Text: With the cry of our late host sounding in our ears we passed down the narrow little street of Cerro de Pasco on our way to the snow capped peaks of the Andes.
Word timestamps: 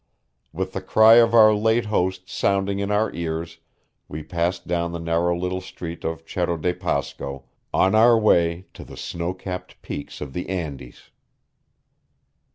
With 0.51 0.73
the 0.73 0.81
cry 0.81 1.17
of 1.17 1.35
our 1.35 1.53
late 1.53 1.85
host 1.85 2.27
sounding 2.27 2.79
in 2.79 2.89
our 2.89 3.13
ears 3.13 3.59
we 4.07 4.23
passed 4.23 4.65
down 4.65 4.93
the 4.93 4.99
narrow 4.99 5.37
little 5.37 5.61
street 5.61 6.03
of 6.03 6.23
Cerro 6.27 6.57
de 6.57 6.73
Pasco 6.73 7.43
on 7.71 7.93
our 7.93 8.17
way 8.17 8.65
to 8.73 8.83
the 8.83 8.97
snow 8.97 9.35
capped 9.35 9.79
peaks 9.83 10.19
of 10.19 10.33
the 10.33 10.49
Andes. 10.49 11.11